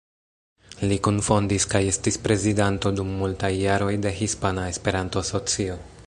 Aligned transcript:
Li 0.91 0.95
kunfondis 1.07 1.67
kaj 1.73 1.81
estis 1.89 2.17
prezidanto 2.23 2.93
dum 2.99 3.11
multaj 3.19 3.51
jaroj 3.59 3.91
de 4.07 4.15
Hispana 4.23 4.65
Esperanto-Asocio. 4.71 5.77